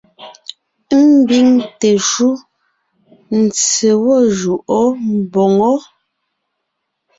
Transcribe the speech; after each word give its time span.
Ḿbiŋ 1.19 1.49
teshúʼ, 1.79 2.39
ntse 3.39 3.89
gwɔ́ 4.01 4.19
jʉʼó 4.37 4.81
mboŋó. 5.13 5.73